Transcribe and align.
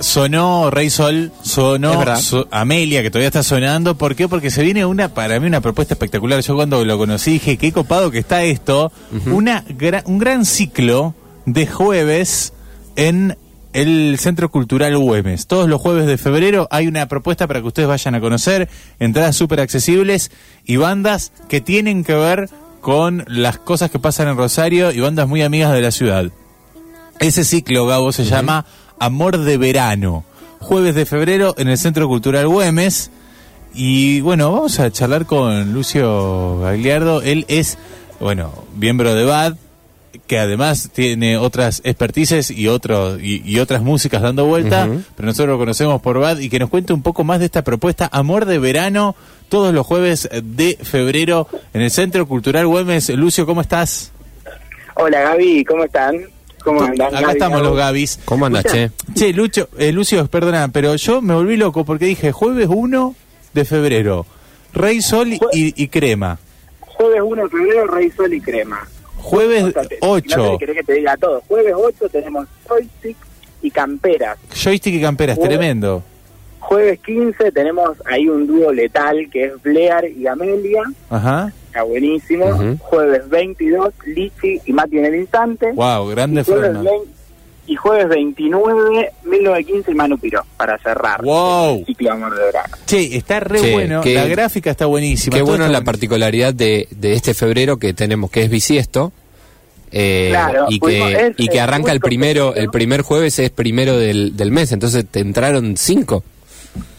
sonó 0.00 0.70
Rey 0.70 0.90
Sol, 0.90 1.32
sonó 1.42 2.04
Amelia, 2.50 3.02
que 3.02 3.10
todavía 3.10 3.28
está 3.28 3.42
sonando. 3.42 3.96
¿Por 3.96 4.14
qué? 4.14 4.28
Porque 4.28 4.50
se 4.50 4.62
viene 4.62 4.84
una, 4.84 5.14
para 5.14 5.38
mí, 5.40 5.46
una 5.46 5.60
propuesta 5.60 5.94
espectacular. 5.94 6.40
Yo 6.40 6.54
cuando 6.54 6.84
lo 6.84 6.98
conocí 6.98 7.32
dije, 7.32 7.56
qué 7.56 7.72
copado 7.72 8.10
que 8.10 8.18
está 8.18 8.42
esto. 8.42 8.92
una 9.26 9.64
un 10.04 10.18
gran 10.18 10.44
ciclo 10.44 11.14
de 11.46 11.66
jueves 11.66 12.52
en 12.96 13.36
el 13.72 14.18
Centro 14.18 14.50
Cultural 14.50 14.96
Güemes. 14.96 15.46
Todos 15.46 15.68
los 15.68 15.80
jueves 15.80 16.06
de 16.06 16.18
febrero 16.18 16.68
hay 16.70 16.86
una 16.86 17.06
propuesta 17.06 17.46
para 17.46 17.60
que 17.60 17.66
ustedes 17.68 17.88
vayan 17.88 18.14
a 18.14 18.20
conocer, 18.20 18.68
entradas 18.98 19.36
súper 19.36 19.60
accesibles 19.60 20.30
y 20.64 20.76
bandas 20.76 21.32
que 21.48 21.60
tienen 21.60 22.04
que 22.04 22.14
ver 22.14 22.48
con 22.80 23.24
las 23.28 23.58
cosas 23.58 23.90
que 23.90 23.98
pasan 23.98 24.28
en 24.28 24.36
Rosario 24.36 24.92
y 24.92 25.00
bandas 25.00 25.28
muy 25.28 25.42
amigas 25.42 25.72
de 25.72 25.82
la 25.82 25.90
ciudad. 25.90 26.30
Ese 27.20 27.44
ciclo, 27.44 27.86
Gabo, 27.86 28.12
se 28.12 28.24
llama 28.24 28.64
Amor 29.00 29.38
de 29.38 29.56
Verano. 29.56 30.24
Jueves 30.60 30.94
de 30.94 31.06
febrero 31.06 31.54
en 31.58 31.68
el 31.68 31.78
Centro 31.78 32.08
Cultural 32.08 32.48
Güemes. 32.48 33.10
Y 33.74 34.20
bueno, 34.22 34.50
vamos 34.50 34.80
a 34.80 34.90
charlar 34.90 35.26
con 35.26 35.72
Lucio 35.72 36.60
Gagliardo. 36.60 37.22
Él 37.22 37.44
es, 37.48 37.78
bueno, 38.18 38.52
miembro 38.76 39.14
de 39.14 39.24
BAD, 39.24 39.54
que 40.26 40.38
además 40.38 40.90
tiene 40.92 41.36
otras 41.36 41.80
expertices 41.84 42.50
y, 42.50 42.68
otro, 42.68 43.18
y, 43.20 43.58
otras 43.60 43.82
músicas 43.82 44.22
dando 44.22 44.46
vuelta, 44.46 44.88
pero 45.16 45.26
nosotros 45.26 45.54
lo 45.54 45.58
conocemos 45.58 46.00
por 46.00 46.18
BAD 46.18 46.38
y 46.40 46.48
que 46.48 46.58
nos 46.58 46.70
cuente 46.70 46.92
un 46.92 47.02
poco 47.02 47.24
más 47.24 47.38
de 47.38 47.46
esta 47.46 47.62
propuesta 47.62 48.08
Amor 48.10 48.46
de 48.46 48.58
Verano 48.58 49.14
todos 49.48 49.72
los 49.72 49.86
jueves 49.86 50.28
de 50.42 50.76
febrero 50.82 51.46
en 51.72 51.82
el 51.82 51.90
Centro 51.90 52.26
Cultural 52.26 52.66
Güemes. 52.66 53.10
Lucio, 53.10 53.46
¿cómo 53.46 53.60
estás? 53.60 54.12
Hola 54.94 55.20
Gaby, 55.20 55.64
¿cómo 55.64 55.84
están? 55.84 56.16
¿Cómo 56.62 56.82
andan? 56.82 57.14
Acá 57.14 57.32
estamos 57.32 57.62
los 57.62 57.76
Gabis. 57.76 58.20
¿Cómo 58.24 58.46
andas, 58.46 58.64
che? 58.64 58.90
Che, 59.14 59.32
Lucho, 59.32 59.68
eh, 59.78 59.92
Lucio, 59.92 60.26
perdona, 60.26 60.68
pero 60.68 60.94
yo 60.96 61.22
me 61.22 61.34
volví 61.34 61.56
loco 61.56 61.84
porque 61.84 62.06
dije 62.06 62.32
jueves 62.32 62.68
1 62.70 63.14
de 63.54 63.64
febrero, 63.64 64.26
Rey 64.72 65.00
Sol 65.00 65.28
y, 65.52 65.88
Crema. 65.88 66.38
Jueves 66.80 67.20
1 67.24 67.42
de 67.42 67.48
febrero, 67.48 67.86
Rey 67.86 68.10
Sol 68.10 68.34
y 68.34 68.40
Crema. 68.40 68.88
Jueves 69.16 69.74
8. 70.00 70.36
No 70.36 70.58
querés 70.58 70.76
que 70.76 70.84
te 70.84 70.92
diga 70.94 71.16
todo. 71.16 71.42
Jueves 71.48 71.74
8 71.76 72.08
tenemos 72.10 72.46
joystick 72.66 73.16
y 73.62 73.70
camperas. 73.70 74.38
Joystick 74.54 74.94
y 74.94 75.00
camperas, 75.00 75.38
tremendo. 75.38 76.02
Jueves 76.60 77.00
15 77.00 77.52
tenemos 77.52 77.96
ahí 78.04 78.28
un 78.28 78.46
dúo 78.46 78.72
letal 78.72 79.28
que 79.30 79.46
es 79.46 79.62
Blair 79.62 80.12
y 80.16 80.26
Amelia. 80.26 80.82
Ajá. 81.08 81.52
Está 81.78 81.86
buenísimo. 81.86 82.76
Jueves 82.80 83.28
22, 83.28 83.94
Lichi 84.06 84.60
y 84.66 84.72
Mati 84.72 84.98
en 84.98 85.04
el 85.04 85.14
instante. 85.14 85.70
Wow, 85.74 86.08
grande 86.08 86.42
freno. 86.42 86.82
Y 87.68 87.76
jueves 87.76 88.08
29, 88.08 89.12
1915 89.22 89.92
y 89.92 89.94
Manu 89.94 90.18
Piro, 90.18 90.44
para 90.56 90.76
cerrar. 90.78 91.22
Wow. 91.22 91.84
ciclo 91.86 92.10
Amor 92.10 92.34
de 92.34 92.42
Verano. 92.46 92.76
Che, 92.84 93.16
está 93.16 93.38
re 93.38 93.72
bueno. 93.72 94.02
la 94.04 94.26
gráfica 94.26 94.72
está 94.72 94.86
buenísima. 94.86 95.36
Qué 95.36 95.42
bueno 95.42 95.68
la 95.68 95.82
particularidad 95.82 96.52
de, 96.52 96.88
de 96.90 97.12
este 97.12 97.32
febrero 97.32 97.76
que 97.76 97.94
tenemos, 97.94 98.28
que 98.32 98.42
es 98.42 98.50
bisiesto. 98.50 99.12
Eh, 99.92 100.34
y 100.68 100.80
que 100.80 101.32
y 101.38 101.48
que 101.48 101.60
arranca 101.62 101.92
el 101.92 102.00
primero 102.00 102.54
el 102.54 102.68
primer 102.68 103.00
jueves 103.00 103.38
es 103.38 103.48
primero 103.48 103.96
del, 103.96 104.36
del 104.36 104.52
mes 104.52 104.70
entonces 104.72 105.06
te 105.10 105.20
entraron 105.20 105.78
cinco 105.78 106.22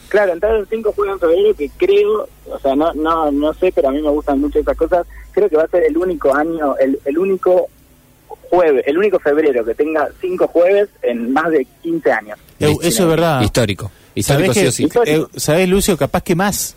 Claro, 0.09 0.33
entraron 0.33 0.67
cinco 0.69 0.91
juegos 0.91 1.15
en 1.15 1.19
febrero 1.19 1.55
que 1.55 1.69
creo, 1.77 2.27
o 2.49 2.59
sea, 2.59 2.75
no, 2.75 2.93
no, 2.93 3.31
no 3.31 3.53
sé, 3.53 3.71
pero 3.73 3.89
a 3.89 3.91
mí 3.91 4.01
me 4.01 4.09
gustan 4.09 4.41
mucho 4.41 4.59
esas 4.59 4.75
cosas. 4.75 5.07
Creo 5.31 5.47
que 5.49 5.55
va 5.55 5.63
a 5.63 5.67
ser 5.67 5.83
el 5.83 5.97
único 5.97 6.35
año, 6.35 6.75
el, 6.77 6.99
el 7.05 7.17
único 7.17 7.69
jueves, 8.49 8.83
el 8.87 8.97
único 8.97 9.19
febrero 9.19 9.63
que 9.63 9.75
tenga 9.75 10.09
cinco 10.19 10.47
jueves 10.47 10.89
en 11.03 11.31
más 11.31 11.51
de 11.51 11.65
15 11.83 12.11
años. 12.11 12.39
eso 12.59 13.03
es 13.03 13.07
verdad. 13.07 13.41
Histórico. 13.41 13.91
Histórico, 14.15 14.53
¿Sabés, 14.53 14.75
sí, 14.75 14.89
¿Sabés, 15.35 15.69
Lucio? 15.69 15.95
Capaz 15.95 16.23
que 16.23 16.35
más. 16.35 16.75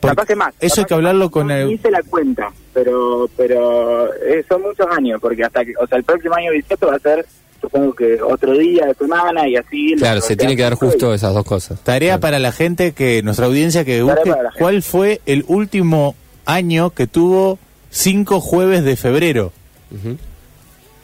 capaz 0.00 0.26
que 0.26 0.36
más. 0.36 0.54
Eso 0.60 0.82
hay 0.82 0.84
que 0.84 0.94
hablarlo 0.94 1.30
con 1.30 1.50
el... 1.50 1.72
Hice 1.72 1.90
la 1.90 2.02
cuenta, 2.02 2.52
pero 2.72 3.28
pero 3.36 4.14
eh, 4.14 4.44
son 4.48 4.62
muchos 4.62 4.86
años, 4.90 5.20
porque 5.20 5.42
hasta 5.42 5.64
que, 5.64 5.72
o 5.80 5.86
sea, 5.86 5.98
el 5.98 6.04
próximo 6.04 6.34
año 6.34 6.52
18 6.52 6.86
va 6.86 6.94
a 6.94 6.98
ser 6.98 7.26
supongo 7.64 7.94
que 7.94 8.20
otro 8.22 8.52
día 8.52 8.86
de 8.86 8.94
semana 8.94 9.48
y 9.48 9.56
así. 9.56 9.94
Claro, 9.96 10.20
se 10.20 10.36
tiene 10.36 10.56
que 10.56 10.62
dar 10.62 10.74
justo 10.74 11.14
esas 11.14 11.34
dos 11.34 11.44
cosas. 11.44 11.80
Tarea 11.80 12.20
para 12.20 12.38
la 12.38 12.52
gente 12.52 12.92
que, 12.92 13.22
nuestra 13.22 13.46
audiencia 13.46 13.84
que 13.84 14.02
busque, 14.02 14.32
¿cuál 14.58 14.82
fue 14.82 15.20
el 15.26 15.44
último 15.48 16.14
año 16.44 16.90
que 16.90 17.06
tuvo 17.06 17.58
cinco 17.90 18.40
jueves 18.40 18.84
de 18.84 18.96
febrero? 18.96 19.52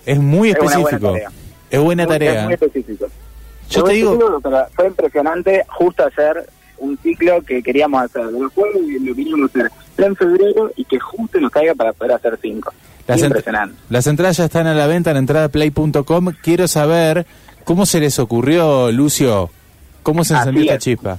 Es 0.04 0.19
muy 0.19 0.50
específico. 0.50 1.16
Es 1.70 1.81
buena 1.81 2.06
tarea. 2.06 2.41
Es 2.41 2.44
muy 2.44 2.54
específico. 2.54 3.06
Yo 3.70 3.84
te 3.84 3.93
digo... 3.93 4.41
fue 4.75 4.87
impresionante 4.87 5.65
justo 5.69 6.04
hacer 6.04 6.47
un 6.80 6.98
ciclo 6.98 7.41
que 7.42 7.62
queríamos 7.62 8.02
hacer 8.02 8.26
de 8.26 8.41
los 8.41 8.52
jueves 8.52 8.82
y 8.82 8.98
lo 8.98 9.14
queríamos 9.14 9.50
hacer 9.50 9.70
en 9.98 10.16
febrero 10.16 10.72
y 10.76 10.84
que 10.84 10.98
justo 10.98 11.38
nos 11.41 11.50
caiga 11.50 11.74
para 11.74 11.92
poder 11.92 12.12
hacer 12.12 12.38
cinco. 12.41 12.72
Las, 13.06 13.22
las 13.88 14.06
entradas 14.06 14.36
ya 14.36 14.44
están 14.44 14.66
a 14.66 14.74
la 14.74 14.86
venta 14.86 15.10
en 15.10 15.16
entradaplay.com. 15.16 16.32
Quiero 16.42 16.69
saber 16.69 17.26
cómo 17.64 17.86
se 17.86 18.00
les 18.00 18.19
ocurrió, 18.19 18.92
Lucio, 18.92 19.50
cómo 20.02 20.24
se 20.24 20.34
encendió 20.34 20.64
la 20.64 20.78
chispa. 20.78 21.19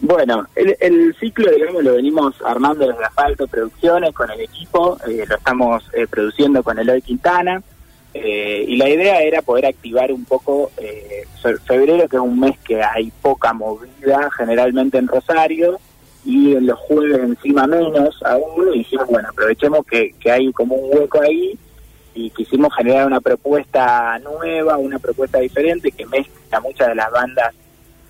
Bueno, 0.00 0.48
el, 0.56 1.14
ciclo, 1.20 1.48
digamos, 1.52 1.84
lo 1.84 1.94
venimos 1.94 2.34
armando 2.44 2.88
desde 2.88 3.04
Asfalto 3.04 3.46
Producciones 3.46 4.12
con 4.12 4.28
el 4.32 4.40
equipo, 4.40 4.98
eh, 5.06 5.24
lo 5.28 5.36
estamos 5.36 5.84
eh, 5.92 6.08
produciendo 6.08 6.64
con 6.64 6.76
Eloy 6.76 7.02
Quintana, 7.02 7.62
eh, 8.14 8.64
y 8.68 8.76
la 8.76 8.88
idea 8.88 9.22
era 9.22 9.42
poder 9.42 9.66
activar 9.66 10.12
un 10.12 10.24
poco 10.24 10.70
febrero, 11.66 12.08
que 12.08 12.16
es 12.16 12.22
un 12.22 12.38
mes 12.38 12.58
que 12.60 12.82
hay 12.82 13.10
poca 13.22 13.52
movida 13.52 14.30
generalmente 14.36 14.98
en 14.98 15.08
Rosario, 15.08 15.78
y 16.24 16.54
en 16.54 16.66
los 16.66 16.78
jueves 16.78 17.18
encima 17.18 17.66
menos 17.66 18.20
aún, 18.24 18.74
y 18.74 18.78
dijimos, 18.78 19.08
bueno, 19.08 19.28
aprovechemos 19.30 19.84
que, 19.86 20.14
que 20.20 20.30
hay 20.30 20.52
como 20.52 20.76
un 20.76 20.96
hueco 20.96 21.20
ahí 21.20 21.58
y 22.14 22.30
quisimos 22.30 22.74
generar 22.76 23.06
una 23.06 23.20
propuesta 23.20 24.18
nueva, 24.18 24.76
una 24.76 24.98
propuesta 24.98 25.38
diferente 25.38 25.90
que 25.90 26.06
mezcla 26.06 26.60
muchas 26.60 26.88
de 26.88 26.94
las 26.94 27.10
bandas, 27.10 27.54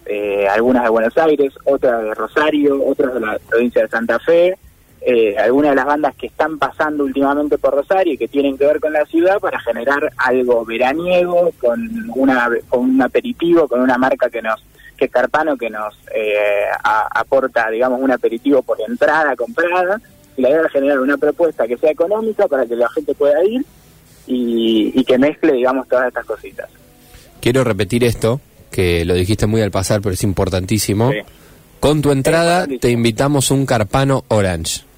eh, 0.07 0.47
algunas 0.49 0.83
de 0.83 0.91
Buenos 0.91 1.17
Aires, 1.17 1.53
otras 1.65 2.03
de 2.03 2.15
Rosario, 2.15 2.85
otras 2.85 3.15
de 3.15 3.21
la 3.21 3.39
provincia 3.49 3.83
de 3.83 3.89
Santa 3.89 4.19
Fe, 4.19 4.57
eh, 5.05 5.37
algunas 5.37 5.73
de 5.73 5.77
las 5.77 5.87
bandas 5.87 6.15
que 6.15 6.29
están 6.29 6.59
pasando 6.59 7.05
últimamente 7.05 7.59
por 7.59 7.75
Rosario 7.75 8.13
y 8.13 8.19
que 8.19 8.29
tienen 8.29 8.57
que 8.57 8.67
ver 8.67 8.79
con 8.79 8.93
la 8.93 9.05
ciudad 9.07 9.41
para 9.41 9.59
generar 9.61 10.13
algo 10.17 10.65
veraniego, 10.65 11.51
con, 11.61 12.09
una, 12.15 12.49
con 12.69 12.81
un 12.81 13.03
aperitivo, 13.03 13.67
con 13.67 13.81
una 13.81 13.99
marca 13.99 14.31
que 14.31 14.43
nos 14.43 14.63
que 14.97 15.09
Carpano 15.09 15.57
que 15.57 15.69
nos 15.69 15.95
eh, 16.15 16.67
aporta, 16.85 17.69
digamos, 17.71 18.01
un 18.01 18.13
aperitivo 18.13 18.63
por 18.63 18.79
entrada 18.87 19.35
comprada, 19.35 20.01
y 20.37 20.43
la 20.43 20.51
idea 20.51 20.63
es 20.63 20.73
generar 20.73 21.01
una 21.01 21.17
propuesta 21.17 21.67
que 21.67 21.77
sea 21.77 21.91
económica 21.91 22.47
para 22.47 22.67
que 22.67 22.77
la 22.77 22.89
gente 22.91 23.13
pueda 23.15 23.43
ir 23.45 23.65
y, 24.29 25.03
que 25.05 25.19
mezcle, 25.19 25.55
digamos, 25.55 25.89
todas 25.89 26.07
estas 26.07 26.25
cositas. 26.25 26.71
Quiero 27.41 27.65
repetir 27.65 28.05
esto, 28.05 28.41
que 28.71 29.05
lo 29.05 29.15
dijiste 29.15 29.47
muy 29.47 29.61
al 29.61 29.73
pasar, 29.73 30.01
pero 30.01 30.15
es 30.15 30.23
importantísimo. 30.23 31.11
Con 31.81 32.01
tu 32.01 32.13
entrada 32.13 32.69
te 32.69 32.91
invitamos 32.91 33.51
un 33.51 33.67
Carpano 33.67 34.25
Orange. 34.29 34.92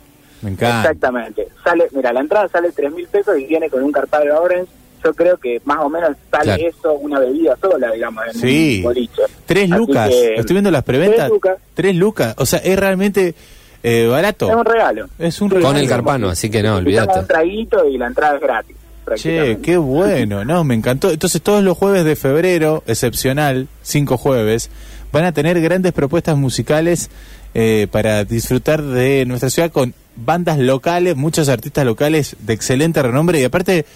Me 0.44 0.50
encanta. 0.50 0.90
Exactamente. 0.90 1.48
Sale, 1.64 1.88
mira, 1.92 2.12
la 2.12 2.20
entrada 2.20 2.48
sale 2.48 2.70
tres 2.70 2.92
mil 2.92 3.06
pesos 3.08 3.38
y 3.38 3.46
viene 3.46 3.68
con 3.68 3.82
un 3.82 3.90
Carpano 3.90 4.40
Orange 4.40 4.70
yo 5.04 5.12
creo 5.12 5.36
que 5.36 5.60
más 5.64 5.80
o 5.80 5.90
menos 5.90 6.16
sale 6.30 6.66
eso 6.66 6.94
una 6.94 7.18
bebida 7.18 7.56
sola, 7.60 7.92
digamos, 7.92 8.24
en 8.26 8.34
sí. 8.40 8.80
boliche. 8.82 9.22
Tres 9.44 9.68
lucas, 9.68 10.10
estoy 10.10 10.54
viendo 10.54 10.70
las 10.70 10.82
preventas. 10.82 11.30
Tres 11.74 11.94
lucas. 11.94 12.34
o 12.38 12.46
sea, 12.46 12.60
es 12.60 12.78
realmente 12.78 13.34
eh, 13.82 14.06
barato. 14.06 14.48
Es 14.48 14.56
un 14.56 14.64
regalo. 14.64 15.06
Es 15.18 15.40
un 15.42 15.50
regalo. 15.50 15.68
Con 15.68 15.76
el 15.76 15.88
carpano, 15.88 16.30
así 16.30 16.50
que 16.50 16.62
no, 16.62 16.76
olvídate. 16.76 17.20
Un 17.20 17.26
traguito 17.26 17.86
y 17.86 17.98
la 17.98 18.06
entrada 18.06 18.36
es 18.36 18.40
gratis. 18.40 18.76
Che, 19.16 19.58
qué 19.62 19.76
bueno, 19.76 20.46
no, 20.46 20.64
me 20.64 20.74
encantó. 20.74 21.10
Entonces 21.10 21.42
todos 21.42 21.62
los 21.62 21.76
jueves 21.76 22.06
de 22.06 22.16
febrero, 22.16 22.82
excepcional, 22.86 23.68
cinco 23.82 24.16
jueves, 24.16 24.70
van 25.14 25.24
a 25.24 25.32
tener 25.32 25.60
grandes 25.60 25.92
propuestas 25.92 26.36
musicales 26.36 27.08
eh, 27.54 27.86
para 27.90 28.24
disfrutar 28.24 28.82
de 28.82 29.24
nuestra 29.26 29.48
ciudad 29.48 29.70
con 29.70 29.94
bandas 30.16 30.58
locales, 30.58 31.14
muchos 31.14 31.48
artistas 31.48 31.86
locales 31.86 32.36
de 32.40 32.52
excelente 32.52 33.00
renombre 33.00 33.40
y 33.40 33.44
aparte 33.44 33.86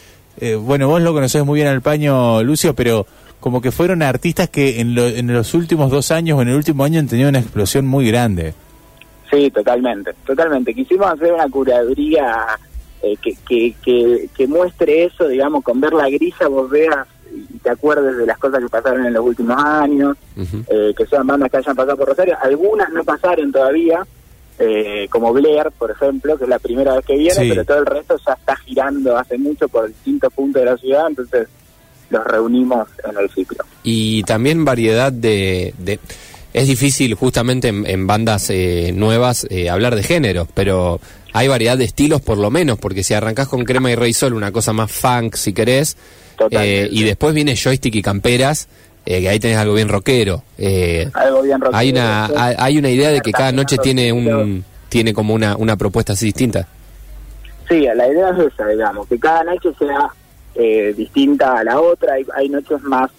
eh, 0.40 0.54
bueno, 0.54 0.86
vos 0.86 1.02
lo 1.02 1.12
conocés 1.12 1.44
muy 1.44 1.56
bien 1.56 1.66
al 1.66 1.82
paño, 1.82 2.40
Lucio, 2.44 2.72
pero 2.74 3.04
como 3.40 3.60
que 3.60 3.72
fueron 3.72 4.02
artistas 4.02 4.48
que 4.48 4.80
en, 4.80 4.96
en 4.96 5.32
los 5.32 5.54
últimos 5.54 5.90
dos 5.90 6.12
años 6.12 6.38
o 6.38 6.42
en 6.42 6.48
el 6.48 6.54
último 6.54 6.84
año 6.84 7.00
han 7.00 7.08
tenido 7.08 7.28
una 7.28 7.40
explosión 7.40 7.84
muy 7.84 8.06
grande. 8.06 8.54
Sí, 9.28 9.50
totalmente, 9.50 10.12
totalmente. 10.24 10.72
Quisimos 10.72 11.08
hacer 11.08 11.32
una 11.32 11.48
curaduría 11.48 12.46
eh, 13.02 13.16
que, 13.20 13.74
que, 13.84 14.28
que, 14.36 14.46
muestre 14.46 15.06
eso, 15.06 15.26
digamos, 15.26 15.64
con 15.64 15.80
ver 15.80 15.92
la 15.92 16.08
grilla 16.08 16.46
vos 16.48 16.70
veas 16.70 17.08
te 17.68 17.74
acuerdes 17.74 18.16
de 18.16 18.24
las 18.24 18.38
cosas 18.38 18.60
que 18.60 18.68
pasaron 18.68 19.04
en 19.04 19.12
los 19.12 19.22
últimos 19.22 19.62
años, 19.62 20.16
eh, 20.68 20.94
que 20.96 21.06
sean 21.06 21.26
bandas 21.26 21.50
que 21.50 21.58
hayan 21.58 21.76
pasado 21.76 21.98
por 21.98 22.08
Rosario. 22.08 22.34
Algunas 22.40 22.90
no 22.90 23.04
pasaron 23.04 23.52
todavía, 23.52 24.06
eh, 24.58 25.06
como 25.10 25.34
Blair, 25.34 25.70
por 25.76 25.90
ejemplo, 25.90 26.38
que 26.38 26.44
es 26.44 26.50
la 26.50 26.58
primera 26.58 26.94
vez 26.94 27.04
que 27.04 27.16
viene, 27.16 27.46
pero 27.46 27.64
todo 27.66 27.78
el 27.80 27.86
resto 27.86 28.16
ya 28.26 28.32
está 28.32 28.56
girando 28.56 29.18
hace 29.18 29.36
mucho 29.36 29.68
por 29.68 29.86
distintos 29.86 30.32
puntos 30.32 30.62
de 30.62 30.70
la 30.70 30.76
ciudad, 30.78 31.08
entonces 31.08 31.46
los 32.08 32.24
reunimos 32.24 32.88
en 33.04 33.18
el 33.18 33.28
ciclo. 33.28 33.62
Y 33.82 34.22
también 34.22 34.64
variedad 34.64 35.12
de... 35.12 35.74
es 36.52 36.66
difícil 36.66 37.14
justamente 37.14 37.68
en, 37.68 38.06
bandas 38.06 38.50
eh, 38.50 38.92
nuevas 38.94 39.46
eh, 39.50 39.70
hablar 39.70 39.94
de 39.94 40.02
género, 40.02 40.46
pero 40.54 41.00
hay 41.32 41.48
variedad 41.48 41.76
de 41.76 41.84
estilos 41.84 42.20
por 42.20 42.38
lo 42.38 42.50
menos, 42.50 42.78
porque 42.78 43.02
si 43.02 43.14
arrancás 43.14 43.48
con 43.48 43.64
Crema 43.64 43.90
y 43.90 43.94
Rey 43.94 44.12
Sol, 44.12 44.34
una 44.34 44.52
cosa 44.52 44.72
más 44.72 44.90
funk 44.90 45.34
si 45.34 45.52
querés, 45.52 45.96
eh, 46.50 46.88
y 46.90 47.02
después 47.04 47.34
viene 47.34 47.56
Joystick 47.56 47.94
y 47.94 48.02
Camperas, 48.02 48.68
que 49.04 49.26
ahí 49.26 49.40
tenés 49.40 49.56
algo 49.56 49.74
bien 49.74 49.88
rockero. 49.88 50.42
algo 51.14 51.42
bien 51.42 51.60
rockero. 51.60 51.78
Hay 51.78 51.90
una, 51.90 52.28
hay 52.36 52.76
una 52.76 52.90
idea 52.90 53.10
de 53.10 53.22
que 53.22 53.32
cada 53.32 53.52
noche 53.52 53.78
tiene 53.78 54.12
un 54.12 54.64
tiene 54.88 55.12
como 55.12 55.34
una, 55.34 55.56
una 55.56 55.76
propuesta 55.76 56.14
así 56.14 56.26
distinta. 56.26 56.66
Sí, 57.68 57.86
la 57.94 58.08
idea 58.08 58.30
es 58.30 58.52
esa, 58.52 58.66
digamos, 58.66 59.06
que 59.08 59.18
cada 59.18 59.44
noche 59.44 59.70
sea 59.78 60.10
eh, 60.54 60.94
distinta 60.96 61.58
a 61.58 61.64
la 61.64 61.80
otra. 61.80 62.14
Hay, 62.14 62.26
hay 62.34 62.48
noches 62.48 62.82
más 62.82 63.10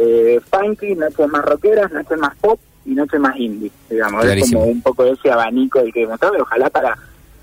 eh, 0.00 0.40
funky, 0.50 0.94
noches 0.94 1.28
más 1.28 1.44
rockeras, 1.44 1.90
noches 1.90 2.18
más 2.18 2.36
pop 2.36 2.60
y 2.88 2.94
noches 2.94 3.20
más 3.20 3.36
indie, 3.36 3.70
digamos. 3.90 4.24
Es 4.24 4.50
como 4.50 4.64
un 4.64 4.80
poco 4.80 5.04
ese 5.04 5.30
abanico 5.30 5.80
del 5.80 5.92
que 5.92 6.06
mostrado, 6.06 6.32
pero 6.32 6.44
ojalá 6.44 6.70
para, 6.70 6.96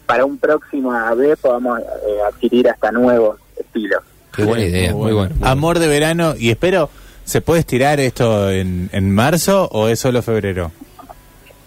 para 0.05 0.25
un 0.25 0.37
próximo 0.37 0.91
AB 0.91 1.37
podamos 1.37 1.79
eh, 1.79 1.83
adquirir 2.27 2.67
hasta 2.69 2.91
nuevos 2.91 3.39
estilos. 3.55 4.01
Qué 4.35 4.43
buena 4.43 4.65
idea, 4.65 4.91
muy, 4.93 5.13
bueno. 5.13 5.35
Amor 5.41 5.79
de 5.79 5.87
verano, 5.87 6.33
y 6.37 6.49
espero, 6.49 6.89
¿se 7.23 7.41
puede 7.41 7.59
estirar 7.61 7.99
esto 7.99 8.49
en, 8.49 8.89
en 8.91 9.13
marzo 9.13 9.69
o 9.71 9.87
es 9.87 9.99
solo 9.99 10.21
febrero? 10.21 10.71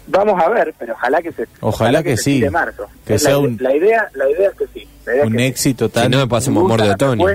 Vamos 0.08 0.42
a 0.42 0.48
ver, 0.48 0.74
pero 0.78 0.94
ojalá 0.94 1.22
que 1.22 1.32
se 1.32 1.46
ojalá, 1.60 2.02
que, 2.02 2.16
sí 2.16 2.42
marzo. 2.50 2.86
Que 3.06 3.18
sea 3.18 3.32
la, 3.32 3.38
un, 3.38 3.58
la, 3.60 3.76
idea 3.76 4.08
la 4.14 4.28
idea 4.28 4.48
es 4.48 4.56
que 4.56 4.66
sí 4.68 4.88
un 5.24 5.38
éxito 5.38 5.88
tal 5.88 6.04
si 6.04 6.10
no 6.10 6.18
me 6.18 6.26
pasemos 6.26 6.64
amor 6.64 6.82
de 6.82 6.90
otoño 6.90 7.26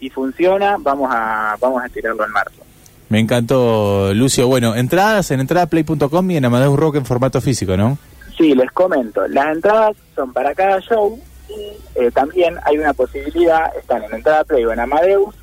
y 0.00 0.10
funciona 0.10 0.76
vamos 0.78 1.10
a 1.12 1.56
vamos 1.60 1.82
a 1.84 1.88
tirarlo 1.88 2.24
en 2.24 2.32
marzo 2.32 2.65
me 3.08 3.20
encantó 3.20 4.12
Lucio. 4.14 4.48
Bueno 4.48 4.74
entradas 4.74 5.30
en 5.30 5.40
entradaplay.com 5.40 6.30
y 6.30 6.36
en 6.36 6.44
Amadeus 6.44 6.78
Rock 6.78 6.96
en 6.96 7.06
formato 7.06 7.40
físico 7.40 7.76
no 7.76 7.98
sí 8.36 8.54
les 8.54 8.70
comento. 8.72 9.26
Las 9.28 9.54
entradas 9.54 9.96
son 10.14 10.32
para 10.32 10.54
cada 10.54 10.80
show 10.80 11.18
y 11.48 12.00
eh, 12.00 12.10
también 12.10 12.56
hay 12.64 12.78
una 12.78 12.92
posibilidad 12.92 13.74
están 13.76 14.04
en 14.04 14.14
entrada 14.14 14.44
play 14.44 14.64
o 14.64 14.72
en 14.72 14.80
Amadeus 14.80 15.34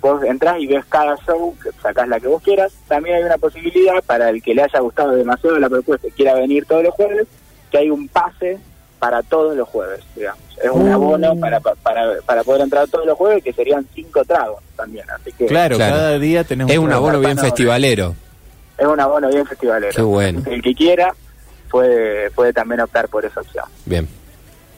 vos 0.00 0.22
entras 0.22 0.60
y 0.60 0.66
ves 0.66 0.84
cada 0.88 1.16
show, 1.26 1.56
sacás 1.82 2.08
la 2.08 2.20
que 2.20 2.28
vos 2.28 2.42
quieras. 2.42 2.72
También 2.86 3.16
hay 3.16 3.24
una 3.24 3.38
posibilidad 3.38 4.02
para 4.06 4.30
el 4.30 4.42
que 4.42 4.54
le 4.54 4.62
haya 4.62 4.80
gustado 4.80 5.12
demasiado 5.12 5.58
la 5.58 5.68
propuesta 5.68 6.08
y 6.08 6.12
quiera 6.12 6.34
venir 6.34 6.64
todos 6.66 6.84
los 6.84 6.94
jueves, 6.94 7.26
que 7.70 7.78
hay 7.78 7.90
un 7.90 8.08
pase 8.08 8.58
para 8.98 9.22
todos 9.22 9.56
los 9.56 9.68
jueves, 9.68 10.00
digamos. 10.16 10.42
Es 10.62 10.70
un 10.70 10.88
abono 10.88 11.34
mm. 11.34 11.40
para, 11.40 11.60
para, 11.60 12.20
para 12.26 12.42
poder 12.42 12.62
entrar 12.62 12.88
todos 12.88 13.06
los 13.06 13.16
jueves, 13.16 13.42
que 13.44 13.52
serían 13.52 13.86
cinco 13.94 14.24
tragos 14.24 14.62
también. 14.76 15.04
Así 15.10 15.32
que 15.32 15.46
claro, 15.46 15.78
cada 15.78 16.18
día 16.18 16.44
tenemos 16.44 16.72
Es 16.72 16.78
un 16.78 16.92
abono 16.92 17.20
bien 17.20 17.38
festivalero. 17.38 18.14
Es 18.76 18.86
un 18.86 19.00
abono 19.00 19.28
bien 19.28 19.46
festivalero. 19.46 19.92
Qué 19.94 20.02
bueno. 20.02 20.42
El 20.46 20.62
que 20.62 20.74
quiera 20.74 21.14
puede, 21.70 22.30
puede 22.30 22.52
también 22.52 22.80
optar 22.80 23.08
por 23.08 23.24
esa 23.24 23.40
opción. 23.40 23.64
Bien. 23.86 24.08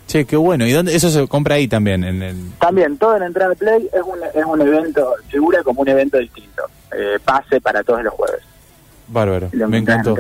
Che, 0.06 0.24
qué 0.24 0.36
bueno. 0.36 0.66
¿Y 0.66 0.72
dónde 0.72 0.94
eso 0.94 1.08
se 1.08 1.26
compra 1.28 1.54
ahí 1.54 1.68
también? 1.68 2.02
En 2.02 2.22
el... 2.22 2.36
También, 2.58 2.98
todo 2.98 3.16
en 3.16 3.22
Entrada 3.22 3.54
Play 3.54 3.88
es 3.92 4.02
un, 4.02 4.18
es 4.34 4.44
un 4.44 4.60
evento, 4.60 5.14
figura 5.28 5.62
como 5.62 5.82
un 5.82 5.88
evento 5.88 6.18
distinto. 6.18 6.64
Eh, 6.92 7.18
pase 7.24 7.60
para 7.60 7.84
todos 7.84 8.02
los 8.02 8.12
jueves. 8.14 8.40
Bárbaro, 9.06 9.50
me 9.52 9.78
encantó. 9.78 10.16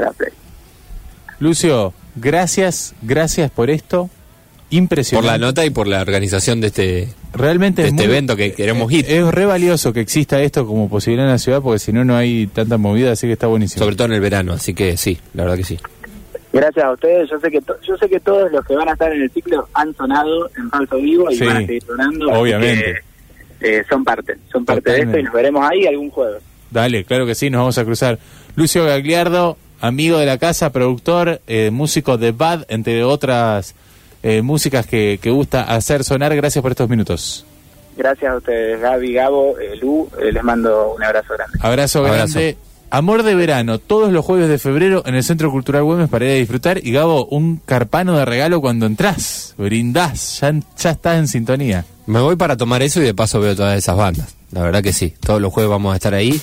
Lucio, 1.40 1.92
gracias, 2.20 2.94
gracias 3.02 3.50
por 3.50 3.70
esto. 3.70 4.10
Impresionante. 4.70 5.26
Por 5.26 5.40
la 5.40 5.44
nota 5.44 5.64
y 5.64 5.70
por 5.70 5.88
la 5.88 6.00
organización 6.00 6.60
de 6.60 6.68
este, 6.68 7.08
Realmente 7.32 7.86
este 7.86 8.04
evento 8.04 8.36
que 8.36 8.52
queremos 8.52 8.90
ir. 8.92 9.04
Es 9.08 9.24
re 9.26 9.46
valioso 9.46 9.92
que 9.92 10.00
exista 10.00 10.40
esto 10.40 10.66
como 10.66 10.88
posibilidad 10.88 11.26
en 11.26 11.32
la 11.32 11.38
ciudad 11.38 11.62
porque 11.62 11.78
si 11.78 11.92
no, 11.92 12.04
no 12.04 12.16
hay 12.16 12.48
tanta 12.48 12.76
movida, 12.76 13.12
así 13.12 13.26
que 13.26 13.34
está 13.34 13.46
buenísimo. 13.46 13.84
Sobre 13.84 13.96
todo 13.96 14.06
en 14.08 14.14
el 14.14 14.20
verano, 14.20 14.52
así 14.52 14.74
que 14.74 14.96
sí, 14.96 15.18
la 15.34 15.44
verdad 15.44 15.56
que 15.56 15.64
sí. 15.64 15.78
Gracias 16.52 16.84
a 16.84 16.92
ustedes. 16.92 17.30
Yo 17.30 17.38
sé 17.38 17.50
que 17.50 17.60
yo 17.86 17.96
sé 17.96 18.08
que 18.08 18.18
todos 18.18 18.50
los 18.50 18.64
que 18.64 18.74
van 18.74 18.88
a 18.88 18.92
estar 18.92 19.12
en 19.12 19.22
el 19.22 19.30
ciclo 19.30 19.68
han 19.74 19.94
sonado 19.94 20.50
en 20.56 20.70
falso 20.70 20.96
vivo 20.96 21.30
y 21.30 21.38
van 21.38 21.56
a 21.56 21.60
seguir 21.60 21.82
sonando. 21.84 22.32
Obviamente. 22.32 23.00
Eh, 23.60 23.84
son 23.88 24.02
parte, 24.02 24.38
son 24.50 24.64
parte 24.64 24.90
de 24.90 25.00
esto 25.00 25.18
y 25.18 25.22
nos 25.22 25.34
veremos 25.34 25.62
ahí 25.70 25.86
algún 25.86 26.10
jueves. 26.10 26.42
Dale, 26.70 27.04
claro 27.04 27.26
que 27.26 27.34
sí, 27.34 27.50
nos 27.50 27.60
vamos 27.60 27.78
a 27.78 27.84
cruzar. 27.84 28.18
Lucio 28.56 28.84
Gagliardo, 28.84 29.58
amigo 29.80 30.18
de 30.18 30.26
la 30.26 30.38
casa, 30.38 30.70
productor, 30.70 31.40
eh, 31.46 31.70
músico 31.70 32.18
de 32.18 32.32
Bad, 32.32 32.66
entre 32.68 33.04
otras 33.04 33.74
eh, 34.22 34.42
músicas 34.42 34.86
que, 34.86 35.18
que 35.20 35.30
gusta 35.30 35.62
hacer 35.62 36.04
sonar. 36.04 36.34
Gracias 36.34 36.62
por 36.62 36.72
estos 36.72 36.88
minutos. 36.88 37.44
Gracias 37.96 38.32
a 38.32 38.36
ustedes, 38.36 38.80
Gaby, 38.80 39.12
Gabo, 39.12 39.56
Lu. 39.80 40.08
les 40.32 40.42
mando 40.42 40.94
un 40.94 41.02
abrazo 41.02 41.34
grande. 41.34 41.58
Abrazo, 41.60 42.02
grande. 42.02 42.56
Amor 42.92 43.22
de 43.22 43.36
verano, 43.36 43.78
todos 43.78 44.10
los 44.10 44.24
jueves 44.24 44.48
de 44.48 44.58
febrero 44.58 45.04
en 45.06 45.14
el 45.14 45.22
Centro 45.22 45.50
Cultural 45.52 45.84
Güemes 45.84 46.08
para 46.08 46.24
ir 46.24 46.30
a 46.32 46.34
disfrutar. 46.34 46.84
Y 46.84 46.90
Gabo, 46.90 47.26
un 47.26 47.58
carpano 47.58 48.18
de 48.18 48.24
regalo 48.24 48.60
cuando 48.60 48.86
entras, 48.86 49.54
brindás, 49.56 50.40
ya, 50.40 50.52
ya 50.76 50.90
estás 50.90 51.18
en 51.18 51.28
sintonía. 51.28 51.84
Me 52.06 52.20
voy 52.20 52.34
para 52.34 52.56
tomar 52.56 52.82
eso 52.82 53.00
y 53.00 53.04
de 53.04 53.14
paso 53.14 53.38
veo 53.38 53.54
todas 53.54 53.78
esas 53.78 53.96
bandas. 53.96 54.34
La 54.50 54.62
verdad 54.62 54.82
que 54.82 54.92
sí, 54.92 55.14
todos 55.24 55.40
los 55.40 55.52
jueves 55.52 55.70
vamos 55.70 55.92
a 55.92 55.96
estar 55.96 56.14
ahí. 56.14 56.40